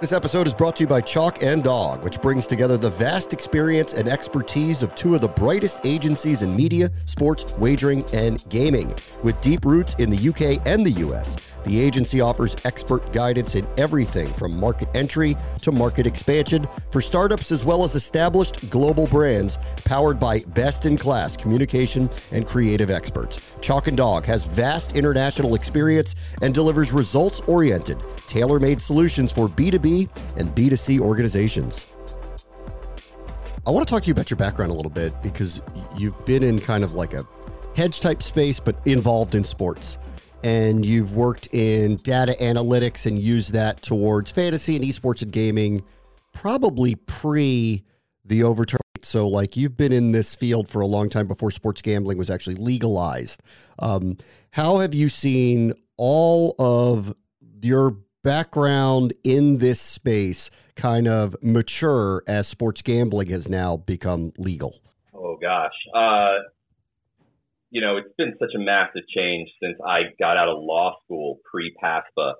This 0.00 0.12
episode 0.12 0.46
is 0.46 0.54
brought 0.54 0.76
to 0.76 0.84
you 0.84 0.86
by 0.86 1.00
Chalk 1.00 1.42
and 1.42 1.60
Dog, 1.60 2.04
which 2.04 2.22
brings 2.22 2.46
together 2.46 2.78
the 2.78 2.88
vast 2.88 3.32
experience 3.32 3.94
and 3.94 4.08
expertise 4.08 4.84
of 4.84 4.94
two 4.94 5.16
of 5.16 5.20
the 5.20 5.28
brightest 5.28 5.80
agencies 5.82 6.42
in 6.42 6.54
media, 6.54 6.88
sports, 7.04 7.58
wagering, 7.58 8.04
and 8.12 8.44
gaming. 8.48 8.94
With 9.24 9.40
deep 9.40 9.64
roots 9.64 9.96
in 9.96 10.08
the 10.08 10.28
UK 10.28 10.64
and 10.68 10.86
the 10.86 10.92
US, 11.04 11.36
the 11.64 11.80
agency 11.80 12.20
offers 12.20 12.56
expert 12.64 13.12
guidance 13.12 13.54
in 13.54 13.66
everything 13.76 14.32
from 14.34 14.58
market 14.58 14.88
entry 14.94 15.36
to 15.62 15.72
market 15.72 16.06
expansion 16.06 16.68
for 16.90 17.00
startups 17.00 17.52
as 17.52 17.64
well 17.64 17.84
as 17.84 17.94
established 17.94 18.68
global 18.70 19.06
brands 19.06 19.58
powered 19.84 20.18
by 20.18 20.40
best 20.48 20.86
in 20.86 20.96
class 20.96 21.36
communication 21.36 22.08
and 22.32 22.46
creative 22.46 22.90
experts. 22.90 23.40
Chalk 23.60 23.86
and 23.86 23.96
Dog 23.96 24.24
has 24.26 24.44
vast 24.44 24.96
international 24.96 25.54
experience 25.54 26.14
and 26.42 26.54
delivers 26.54 26.92
results 26.92 27.40
oriented, 27.40 27.98
tailor 28.26 28.60
made 28.60 28.80
solutions 28.80 29.32
for 29.32 29.48
B2B 29.48 30.08
and 30.36 30.48
B2C 30.54 31.00
organizations. 31.00 31.86
I 33.66 33.70
want 33.70 33.86
to 33.86 33.92
talk 33.92 34.02
to 34.04 34.06
you 34.06 34.12
about 34.12 34.30
your 34.30 34.38
background 34.38 34.72
a 34.72 34.74
little 34.74 34.90
bit 34.90 35.14
because 35.22 35.60
you've 35.96 36.24
been 36.24 36.42
in 36.42 36.58
kind 36.58 36.82
of 36.82 36.94
like 36.94 37.12
a 37.12 37.22
hedge 37.76 38.00
type 38.00 38.22
space, 38.22 38.58
but 38.58 38.74
involved 38.86 39.34
in 39.34 39.44
sports 39.44 39.98
and 40.44 40.84
you've 40.84 41.14
worked 41.14 41.48
in 41.52 41.96
data 41.96 42.34
analytics 42.40 43.06
and 43.06 43.18
used 43.18 43.52
that 43.52 43.82
towards 43.82 44.30
fantasy 44.30 44.76
and 44.76 44.84
esports 44.84 45.22
and 45.22 45.32
gaming 45.32 45.82
probably 46.32 46.94
pre 46.94 47.84
the 48.24 48.42
overturn. 48.42 48.80
So 49.02 49.28
like 49.28 49.56
you've 49.56 49.76
been 49.76 49.92
in 49.92 50.12
this 50.12 50.34
field 50.34 50.68
for 50.68 50.80
a 50.80 50.86
long 50.86 51.08
time 51.08 51.26
before 51.26 51.50
sports 51.50 51.82
gambling 51.82 52.18
was 52.18 52.30
actually 52.30 52.56
legalized. 52.56 53.42
Um, 53.78 54.16
how 54.50 54.78
have 54.78 54.94
you 54.94 55.08
seen 55.08 55.72
all 55.96 56.54
of 56.58 57.14
your 57.62 57.96
background 58.22 59.14
in 59.24 59.58
this 59.58 59.80
space 59.80 60.50
kind 60.76 61.08
of 61.08 61.36
mature 61.42 62.22
as 62.26 62.46
sports 62.46 62.82
gambling 62.82 63.28
has 63.28 63.48
now 63.48 63.76
become 63.76 64.32
legal? 64.36 64.76
Oh 65.14 65.36
gosh. 65.36 65.72
Uh, 65.94 66.38
you 67.70 67.80
know, 67.80 67.96
it's 67.96 68.14
been 68.16 68.34
such 68.38 68.54
a 68.54 68.58
massive 68.58 69.06
change 69.08 69.50
since 69.62 69.76
I 69.86 70.14
got 70.18 70.36
out 70.36 70.48
of 70.48 70.58
law 70.62 70.96
school 71.04 71.38
pre 71.50 71.74
PASPA 71.82 72.34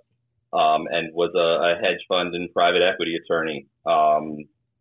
um, 0.53 0.87
and 0.91 1.13
was 1.13 1.33
a, 1.35 1.39
a, 1.39 1.75
hedge 1.77 2.01
fund 2.09 2.35
and 2.35 2.53
private 2.53 2.81
equity 2.83 3.17
attorney 3.17 3.67
um, 3.85 4.39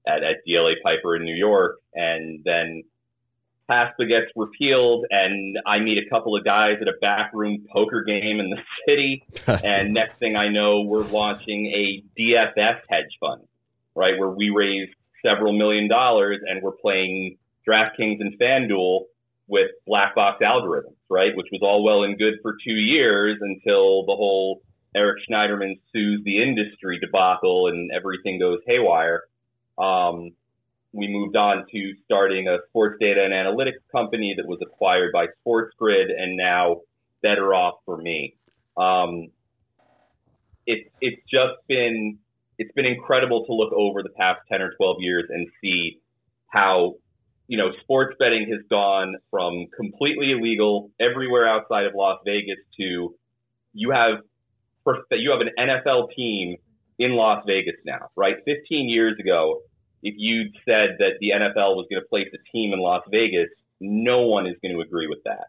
at, 0.08 0.24
at 0.24 0.38
DLA 0.48 0.76
Piper 0.82 1.16
in 1.18 1.24
New 1.24 1.36
York. 1.36 1.78
And 1.94 2.42
then 2.46 2.84
PASPA 3.70 4.08
gets 4.08 4.32
repealed, 4.38 5.06
and 5.10 5.58
I 5.66 5.80
meet 5.80 5.98
a 5.98 6.10
couple 6.10 6.38
of 6.38 6.46
guys 6.46 6.78
at 6.82 6.88
a 6.88 6.94
backroom 7.02 7.66
poker 7.70 8.04
game 8.06 8.40
in 8.40 8.50
the 8.50 8.62
city. 8.88 9.26
and 9.64 9.94
next 9.94 10.18
thing 10.20 10.38
I 10.38 10.48
know, 10.48 10.84
we're 10.84 11.04
launching 11.04 11.66
a 11.68 12.04
DFS 12.18 12.80
hedge 12.90 13.18
fund, 13.20 13.42
right, 13.94 14.18
where 14.18 14.30
we 14.30 14.52
raise 14.56 14.88
several 15.26 15.52
million 15.52 15.90
dollars 15.90 16.40
and 16.48 16.62
we're 16.64 16.72
playing 16.72 17.38
DraftKings 17.68 18.22
and 18.22 18.40
FanDuel 18.40 19.02
with 19.48 19.72
black 19.86 20.16
box 20.16 20.42
algorithms, 20.44 20.96
right? 21.10 21.36
Which 21.36 21.48
was 21.52 21.62
all 21.62 21.84
well 21.84 22.04
and 22.04 22.18
good 22.18 22.36
for 22.42 22.56
two 22.64 22.74
years 22.74 23.38
until 23.42 24.06
the 24.06 24.16
whole 24.16 24.62
Eric 24.96 25.18
Schneiderman 25.30 25.80
sues 25.94 26.22
the 26.24 26.42
industry 26.42 27.00
debacle 27.00 27.68
and 27.68 27.92
everything 27.92 28.40
goes 28.40 28.60
haywire. 28.66 29.24
Um, 29.78 30.32
we 30.92 31.08
moved 31.08 31.36
on 31.36 31.66
to 31.72 31.94
starting 32.06 32.48
a 32.48 32.58
sports 32.70 32.98
data 33.00 33.24
and 33.24 33.34
analytics 33.34 33.84
company 33.92 34.34
that 34.38 34.48
was 34.48 34.60
acquired 34.62 35.12
by 35.14 35.28
SportsGrid 35.46 36.06
and 36.18 36.36
now 36.36 36.82
BettorOff 37.24 37.74
for 37.86 37.98
me. 37.98 38.36
Um, 38.76 39.28
it, 40.66 40.92
it's 41.02 41.22
just 41.30 41.56
been 41.68 42.18
it's 42.58 42.72
been 42.74 42.86
incredible 42.86 43.46
to 43.46 43.54
look 43.54 43.72
over 43.72 44.02
the 44.02 44.10
past 44.10 44.40
10 44.52 44.62
or 44.62 44.74
12 44.78 44.98
years 45.00 45.26
and 45.30 45.48
see 45.62 46.00
how 46.48 46.96
you 47.48 47.58
know, 47.58 47.70
sports 47.82 48.16
betting 48.20 48.48
has 48.52 48.62
gone 48.70 49.16
from 49.32 49.68
completely 49.76 50.32
illegal 50.32 50.92
everywhere 51.00 51.48
outside 51.48 51.86
of 51.86 51.94
Las 51.96 52.20
Vegas 52.26 52.58
to 52.78 53.16
you 53.74 53.92
have 53.92 54.20
you 55.12 55.32
have 55.32 55.42
an 55.42 55.52
NFL 55.60 56.10
team 56.16 56.58
in 57.00 57.12
Las 57.12 57.44
Vegas 57.46 57.76
now, 57.86 58.10
right? 58.16 58.36
15 58.46 58.90
years 58.90 59.18
ago, 59.20 59.62
if 60.02 60.16
you'd 60.18 60.54
said 60.66 60.98
that 61.00 61.18
the 61.20 61.32
NFL 61.32 61.76
was 61.76 61.88
going 61.90 62.02
to 62.02 62.08
place 62.08 62.28
a 62.34 62.52
team 62.52 62.74
in 62.74 62.80
Las 62.80 63.04
Vegas, 63.12 63.50
no 63.80 64.22
one 64.22 64.48
is 64.48 64.56
going 64.62 64.74
to 64.74 64.82
agree 64.82 65.08
with 65.08 65.20
that. 65.26 65.48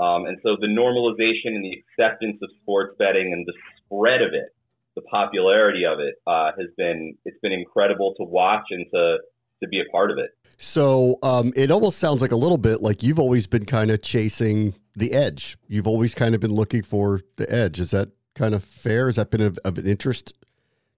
Um, 0.00 0.26
and 0.26 0.38
so 0.42 0.56
the 0.58 0.66
normalization 0.66 1.54
and 1.54 1.64
the 1.64 1.78
acceptance 1.78 2.38
of 2.42 2.50
sports 2.62 2.96
betting 2.98 3.32
and 3.32 3.46
the 3.46 3.52
spread 3.76 4.22
of 4.22 4.32
it, 4.32 4.54
the 4.94 5.02
popularity 5.02 5.84
of 5.84 6.00
it, 6.00 6.14
uh, 6.26 6.52
has 6.58 6.68
been 6.76 7.14
it's 7.24 7.38
been 7.40 7.52
incredible 7.52 8.14
to 8.16 8.24
watch 8.24 8.64
and 8.70 8.86
to 8.92 9.18
to 9.62 9.68
be 9.68 9.80
a 9.80 9.90
part 9.90 10.10
of 10.10 10.18
it. 10.18 10.30
So 10.58 11.16
um, 11.22 11.52
it 11.56 11.70
almost 11.70 11.98
sounds 11.98 12.22
like 12.22 12.32
a 12.32 12.36
little 12.36 12.58
bit 12.58 12.82
like 12.82 13.02
you've 13.02 13.18
always 13.18 13.46
been 13.46 13.64
kind 13.64 13.90
of 13.90 14.02
chasing 14.02 14.74
the 14.94 15.12
edge. 15.12 15.56
You've 15.66 15.86
always 15.86 16.14
kind 16.14 16.34
of 16.34 16.40
been 16.40 16.52
looking 16.52 16.82
for 16.82 17.20
the 17.36 17.52
edge. 17.52 17.80
Is 17.80 17.90
that 17.90 18.10
kind 18.34 18.54
of 18.54 18.62
fair? 18.62 19.06
Has 19.06 19.16
that 19.16 19.30
been 19.30 19.40
of, 19.40 19.58
of 19.64 19.78
an 19.78 19.86
interest 19.86 20.34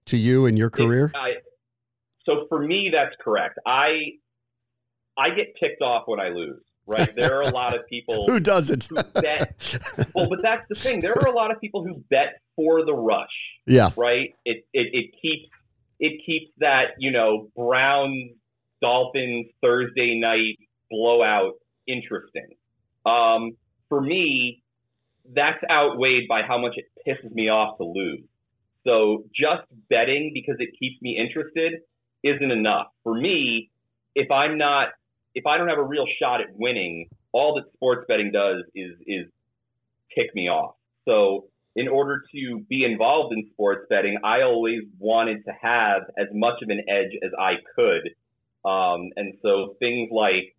to 0.05 0.17
you 0.17 0.45
in 0.45 0.57
your 0.57 0.69
career? 0.69 1.11
I, 1.15 1.35
so 2.25 2.45
for 2.49 2.59
me, 2.59 2.91
that's 2.93 3.15
correct. 3.23 3.59
I 3.65 4.17
I 5.17 5.29
get 5.29 5.55
ticked 5.59 5.81
off 5.81 6.03
when 6.07 6.19
I 6.19 6.29
lose, 6.29 6.61
right? 6.85 7.13
There 7.15 7.35
are 7.35 7.43
a 7.43 7.49
lot 7.49 7.75
of 7.75 7.87
people 7.87 8.25
who 8.27 8.39
doesn't 8.39 8.85
who 8.85 8.95
bet. 8.95 9.79
Well, 10.13 10.27
but 10.29 10.41
that's 10.41 10.67
the 10.67 10.75
thing. 10.75 10.99
There 10.99 11.17
are 11.17 11.27
a 11.27 11.35
lot 11.35 11.51
of 11.51 11.61
people 11.61 11.83
who 11.83 12.03
bet 12.09 12.41
for 12.55 12.85
the 12.85 12.93
rush. 12.93 13.27
Yeah. 13.65 13.89
Right. 13.95 14.35
It 14.45 14.65
it, 14.73 14.87
it 14.93 15.11
keeps 15.21 15.49
it 15.99 16.21
keeps 16.25 16.51
that 16.59 16.95
you 16.99 17.11
know 17.11 17.49
Browns 17.55 18.31
Dolphins 18.85 19.47
Thursday 19.63 20.19
night 20.19 20.59
blowout 20.91 21.53
interesting. 21.87 22.49
Um, 23.03 23.57
for 23.89 23.99
me, 23.99 24.61
that's 25.33 25.57
outweighed 25.71 26.27
by 26.29 26.43
how 26.47 26.59
much 26.59 26.73
it 26.75 26.85
pisses 27.07 27.31
me 27.33 27.49
off 27.49 27.77
to 27.77 27.83
lose. 27.83 28.21
So 28.85 29.23
just 29.33 29.63
betting 29.89 30.29
because 30.35 30.57
it 30.59 30.69
keeps 30.79 31.01
me 31.01 31.17
interested 31.17 31.81
isn't 32.23 32.51
enough. 32.51 32.87
For 33.03 33.15
me, 33.15 33.71
if 34.13 34.29
I'm 34.29 34.59
not, 34.59 34.89
if 35.33 35.47
I 35.47 35.57
don't 35.57 35.67
have 35.67 35.79
a 35.79 35.83
real 35.83 36.05
shot 36.21 36.41
at 36.41 36.47
winning, 36.53 37.09
all 37.31 37.55
that 37.55 37.73
sports 37.73 38.05
betting 38.07 38.31
does 38.31 38.65
is 38.75 38.91
is 39.07 39.25
tick 40.15 40.27
me 40.35 40.47
off. 40.47 40.75
So 41.05 41.47
in 41.75 41.87
order 41.87 42.21
to 42.35 42.59
be 42.69 42.85
involved 42.85 43.33
in 43.33 43.49
sports 43.51 43.87
betting, 43.89 44.19
I 44.23 44.43
always 44.43 44.81
wanted 44.99 45.43
to 45.45 45.51
have 45.59 46.03
as 46.19 46.27
much 46.33 46.61
of 46.61 46.69
an 46.69 46.83
edge 46.87 47.17
as 47.23 47.31
I 47.39 47.55
could. 47.75 48.11
Um, 48.65 49.11
and 49.15 49.35
so 49.41 49.75
things 49.79 50.09
like 50.11 50.55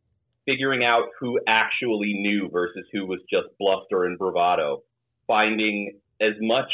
figuring 0.46 0.84
out 0.84 1.08
who 1.18 1.40
actually 1.48 2.14
knew 2.14 2.48
versus 2.52 2.84
who 2.92 3.06
was 3.06 3.18
just 3.28 3.48
bluster 3.58 4.04
and 4.04 4.16
bravado, 4.16 4.82
finding 5.26 5.98
as 6.20 6.34
much 6.40 6.72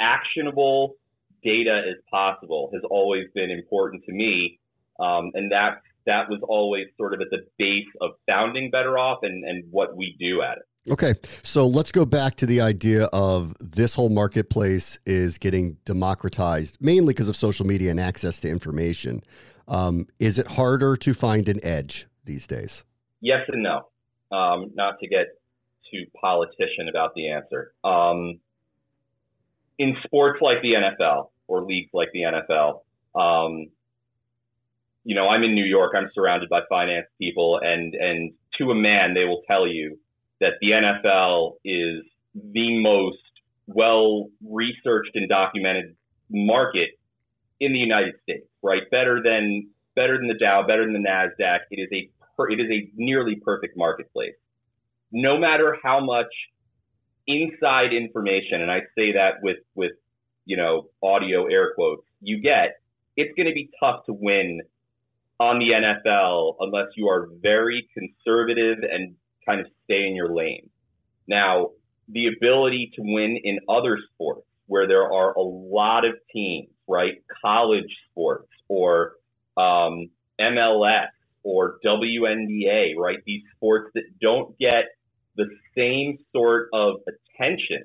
actionable 0.00 0.94
data 1.42 1.82
as 1.88 1.96
possible 2.10 2.70
has 2.72 2.82
always 2.90 3.24
been 3.34 3.50
important 3.50 4.02
to 4.04 4.12
me. 4.12 4.58
Um, 4.98 5.30
and 5.34 5.52
that 5.52 5.82
that 6.06 6.28
was 6.28 6.40
always 6.48 6.86
sort 6.96 7.14
of 7.14 7.20
at 7.20 7.28
the 7.30 7.46
base 7.58 7.86
of 8.00 8.12
founding 8.26 8.70
BettorOff 8.72 9.18
and, 9.22 9.44
and 9.44 9.64
what 9.70 9.96
we 9.96 10.16
do 10.18 10.42
at 10.42 10.58
it. 10.58 10.64
Okay, 10.90 11.14
so 11.42 11.66
let's 11.66 11.92
go 11.92 12.06
back 12.06 12.36
to 12.36 12.46
the 12.46 12.62
idea 12.62 13.04
of 13.12 13.54
this 13.60 13.94
whole 13.94 14.08
marketplace 14.08 14.98
is 15.04 15.36
getting 15.36 15.76
democratized 15.84 16.78
mainly 16.80 17.12
because 17.12 17.28
of 17.28 17.36
social 17.36 17.66
media 17.66 17.90
and 17.90 18.00
access 18.00 18.40
to 18.40 18.48
information. 18.48 19.22
Um, 19.70 20.06
is 20.18 20.38
it 20.38 20.48
harder 20.48 20.96
to 20.96 21.14
find 21.14 21.48
an 21.48 21.64
edge 21.64 22.06
these 22.24 22.46
days? 22.46 22.84
Yes 23.20 23.40
and 23.48 23.62
no. 23.62 23.88
Um, 24.36 24.72
not 24.74 24.98
to 25.00 25.08
get 25.08 25.28
too 25.90 26.04
politician 26.20 26.88
about 26.88 27.14
the 27.14 27.30
answer. 27.30 27.72
Um, 27.84 28.40
in 29.78 29.96
sports 30.04 30.40
like 30.42 30.60
the 30.62 30.72
NFL 30.74 31.30
or 31.46 31.64
leagues 31.64 31.90
like 31.92 32.08
the 32.12 32.20
NFL, 32.20 32.80
um, 33.18 33.68
you 35.04 35.14
know, 35.14 35.28
I'm 35.28 35.42
in 35.42 35.54
New 35.54 35.64
York. 35.64 35.92
I'm 35.96 36.10
surrounded 36.14 36.48
by 36.48 36.60
finance 36.68 37.06
people, 37.18 37.58
and 37.62 37.94
and 37.94 38.32
to 38.58 38.70
a 38.70 38.74
man, 38.74 39.14
they 39.14 39.24
will 39.24 39.42
tell 39.48 39.66
you 39.66 39.98
that 40.40 40.54
the 40.60 40.70
NFL 40.70 41.54
is 41.64 42.04
the 42.34 42.80
most 42.80 43.18
well 43.66 44.28
researched 44.44 45.12
and 45.14 45.28
documented 45.28 45.96
market 46.28 46.90
in 47.58 47.72
the 47.72 47.78
United 47.78 48.14
States. 48.22 48.49
Right, 48.62 48.82
better 48.90 49.22
than 49.22 49.70
better 49.96 50.18
than 50.18 50.28
the 50.28 50.34
Dow, 50.34 50.64
better 50.66 50.84
than 50.84 50.92
the 50.92 51.08
Nasdaq. 51.08 51.60
It 51.70 51.80
is 51.80 51.88
a 51.92 52.10
it 52.50 52.60
is 52.60 52.70
a 52.70 52.90
nearly 52.94 53.36
perfect 53.36 53.76
marketplace. 53.76 54.34
No 55.12 55.38
matter 55.38 55.76
how 55.82 56.00
much 56.00 56.32
inside 57.26 57.92
information, 57.92 58.62
and 58.62 58.70
I 58.70 58.80
say 58.96 59.12
that 59.12 59.42
with 59.42 59.58
with 59.74 59.92
you 60.44 60.56
know 60.56 60.88
audio 61.02 61.46
air 61.46 61.72
quotes, 61.74 62.02
you 62.20 62.40
get, 62.40 62.80
it's 63.16 63.34
going 63.36 63.48
to 63.48 63.54
be 63.54 63.70
tough 63.80 64.04
to 64.06 64.12
win 64.12 64.60
on 65.38 65.58
the 65.58 65.70
NFL 65.70 66.56
unless 66.60 66.88
you 66.96 67.08
are 67.08 67.28
very 67.40 67.88
conservative 67.94 68.78
and 68.90 69.14
kind 69.46 69.60
of 69.60 69.66
stay 69.84 70.06
in 70.06 70.14
your 70.14 70.34
lane. 70.34 70.68
Now, 71.26 71.70
the 72.08 72.26
ability 72.26 72.92
to 72.96 73.02
win 73.02 73.38
in 73.42 73.60
other 73.68 73.98
sports 74.12 74.46
where 74.70 74.86
there 74.86 75.12
are 75.12 75.34
a 75.36 75.42
lot 75.42 76.04
of 76.04 76.14
teams, 76.32 76.68
right? 76.86 77.14
College 77.44 77.92
sports 78.08 78.48
or 78.68 79.14
um, 79.56 80.10
MLS 80.40 81.08
or 81.42 81.78
WNBA, 81.84 82.92
right? 82.96 83.18
These 83.26 83.42
sports 83.56 83.90
that 83.94 84.04
don't 84.22 84.56
get 84.60 84.84
the 85.34 85.46
same 85.76 86.18
sort 86.32 86.68
of 86.72 87.00
attention 87.08 87.82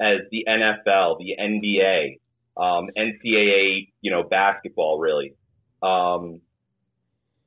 as 0.00 0.20
the 0.30 0.46
NFL, 0.48 1.18
the 1.18 1.36
NBA, 1.38 2.18
um, 2.56 2.88
NCAA, 2.96 3.88
you 4.00 4.10
know, 4.10 4.22
basketball, 4.22 4.98
really. 4.98 5.34
Um, 5.82 6.40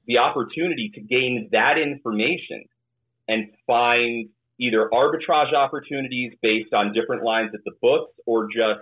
the 0.05 0.19
opportunity 0.19 0.91
to 0.93 1.01
gain 1.01 1.49
that 1.53 1.79
information 1.79 2.65
and 3.27 3.47
find 3.65 4.29
either 4.59 4.89
arbitrage 4.93 5.53
opportunities 5.53 6.33
based 6.41 6.73
on 6.73 6.93
different 6.93 7.23
lines 7.23 7.51
at 7.53 7.61
the 7.65 7.71
books 7.81 8.13
or 8.25 8.45
just 8.45 8.81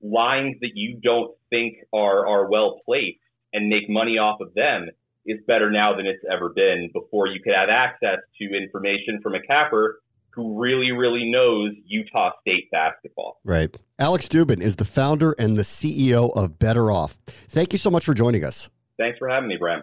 lines 0.00 0.56
that 0.60 0.70
you 0.74 0.98
don't 1.02 1.32
think 1.50 1.74
are, 1.92 2.26
are 2.26 2.50
well 2.50 2.80
placed 2.84 3.18
and 3.52 3.68
make 3.68 3.88
money 3.88 4.18
off 4.18 4.40
of 4.40 4.54
them 4.54 4.88
is 5.26 5.38
better 5.46 5.70
now 5.70 5.96
than 5.96 6.06
it's 6.06 6.22
ever 6.30 6.48
been. 6.50 6.90
Before 6.92 7.26
you 7.26 7.40
could 7.42 7.54
have 7.54 7.68
access 7.68 8.18
to 8.40 8.56
information 8.56 9.20
from 9.22 9.34
a 9.34 9.42
capper 9.42 10.00
who 10.30 10.60
really, 10.60 10.92
really 10.92 11.30
knows 11.30 11.72
Utah 11.84 12.30
State 12.40 12.70
basketball. 12.70 13.40
Right. 13.44 13.76
Alex 13.98 14.28
Dubin 14.28 14.60
is 14.60 14.76
the 14.76 14.84
founder 14.84 15.34
and 15.38 15.56
the 15.56 15.62
CEO 15.62 16.34
of 16.36 16.58
BettorOff. 16.58 17.16
Thank 17.26 17.72
you 17.72 17.78
so 17.78 17.90
much 17.90 18.04
for 18.04 18.14
joining 18.14 18.44
us. 18.44 18.68
Thanks 18.98 19.18
for 19.18 19.28
having 19.28 19.48
me, 19.48 19.56
Bram. 19.56 19.82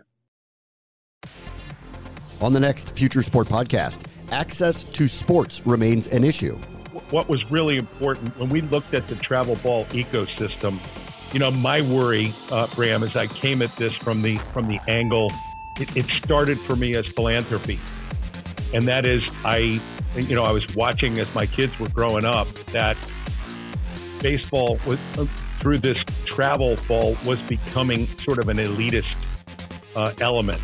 On 2.42 2.52
the 2.52 2.60
next 2.60 2.96
Future 2.96 3.24
Sport 3.24 3.48
podcast, 3.48 4.02
access 4.32 4.84
to 4.84 5.08
sports 5.08 5.66
remains 5.66 6.08
an 6.08 6.24
issue. 6.24 6.58
What 7.10 7.30
was 7.30 7.50
really 7.50 7.78
important 7.78 8.38
when 8.38 8.50
we 8.50 8.62
looked 8.62 8.94
at 8.94 9.08
the 9.08 9.16
travel 9.16 9.56
ball 9.64 9.86
ecosystem, 9.86 10.80
you 11.34 11.40
know, 11.40 11.50
my 11.50 11.82
worry, 11.82 12.34
uh, 12.52 12.68
Bram, 12.76 13.04
is 13.04 13.16
I 13.16 13.28
came 13.28 13.62
at 13.62 13.72
this 13.78 13.94
from 13.94 14.22
the 14.22 14.38
from 14.54 14.68
the 14.68 14.80
angle. 14.88 15.32
It, 15.80 15.96
it 15.96 16.06
started 16.08 16.60
for 16.60 16.76
me 16.76 16.96
as 16.96 17.08
philanthropy, 17.08 17.80
and 18.74 18.86
that 18.88 19.08
is 19.08 19.24
I, 19.46 19.80
you 20.16 20.36
know, 20.36 20.44
I 20.44 20.52
was 20.52 20.76
watching 20.76 21.20
as 21.20 21.34
my 21.34 21.46
kids 21.46 21.80
were 21.80 21.90
growing 21.90 22.26
up 22.26 22.48
that 22.72 22.98
baseball 24.22 24.78
was 24.86 25.00
uh, 25.18 25.26
through 25.60 25.80
this 25.80 26.04
travel 26.26 26.78
ball 26.88 27.18
was 27.26 27.42
becoming 27.44 28.08
sort 28.08 28.40
of 28.40 28.50
an 28.50 28.58
elitist 28.58 29.18
uh, 29.96 30.12
element 30.20 30.62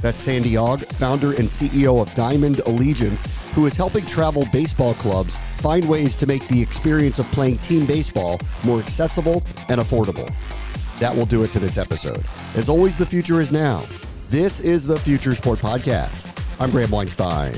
that's 0.00 0.20
Sandy 0.20 0.56
Ogg, 0.56 0.80
founder 0.94 1.32
and 1.32 1.44
CEO 1.44 2.00
of 2.00 2.12
Diamond 2.14 2.60
Allegiance, 2.66 3.26
who 3.52 3.66
is 3.66 3.76
helping 3.76 4.04
travel 4.06 4.46
baseball 4.52 4.94
clubs 4.94 5.36
find 5.56 5.88
ways 5.88 6.16
to 6.16 6.26
make 6.26 6.46
the 6.48 6.60
experience 6.60 7.18
of 7.18 7.26
playing 7.32 7.56
team 7.56 7.86
baseball 7.86 8.38
more 8.64 8.78
accessible 8.78 9.42
and 9.68 9.80
affordable. 9.80 10.32
That 10.98 11.14
will 11.14 11.26
do 11.26 11.42
it 11.42 11.50
for 11.50 11.58
this 11.58 11.78
episode. 11.78 12.24
As 12.54 12.68
always, 12.68 12.96
the 12.96 13.06
future 13.06 13.40
is 13.40 13.52
now. 13.52 13.84
This 14.28 14.60
is 14.60 14.86
the 14.86 14.98
Future 15.00 15.34
Sport 15.34 15.58
Podcast. 15.58 16.28
I'm 16.60 16.70
Bram 16.70 16.90
Weinstein. 16.90 17.54